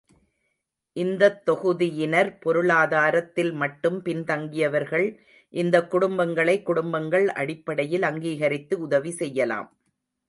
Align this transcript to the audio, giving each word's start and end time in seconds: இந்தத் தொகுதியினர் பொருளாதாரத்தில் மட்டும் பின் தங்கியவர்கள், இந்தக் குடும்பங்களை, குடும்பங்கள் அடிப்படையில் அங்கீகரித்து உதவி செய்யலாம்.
இந்தத் 0.95 1.49
தொகுதியினர் 1.49 2.31
பொருளாதாரத்தில் 2.39 3.51
மட்டும் 3.53 4.01
பின் 4.01 4.23
தங்கியவர்கள், 4.23 5.07
இந்தக் 5.53 5.95
குடும்பங்களை, 5.95 6.63
குடும்பங்கள் 6.63 7.27
அடிப்படையில் 7.27 8.01
அங்கீகரித்து 8.01 8.79
உதவி 8.79 9.11
செய்யலாம். 9.11 9.69